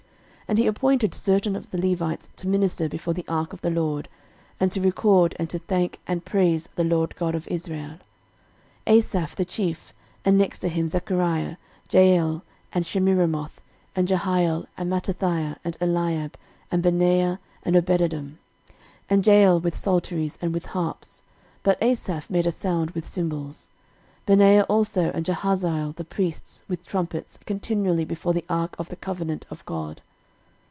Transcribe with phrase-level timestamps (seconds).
[0.51, 3.69] 13:016:004 And he appointed certain of the Levites to minister before the ark of the
[3.69, 4.09] LORD,
[4.59, 7.99] and to record, and to thank and praise the LORD God of Israel:
[8.85, 9.93] 13:016:005 Asaph the chief,
[10.25, 11.55] and next to him Zechariah,
[11.87, 12.41] Jeiel,
[12.73, 13.61] and Shemiramoth,
[13.95, 16.35] and Jehiel, and Mattithiah, and Eliab,
[16.69, 18.35] and Benaiah, and Obededom:
[19.09, 21.21] and Jeiel with psalteries and with harps;
[21.63, 23.69] but Asaph made a sound with cymbals;
[24.25, 28.97] 13:016:006 Benaiah also and Jahaziel the priests with trumpets continually before the ark of the
[28.97, 30.01] covenant of God.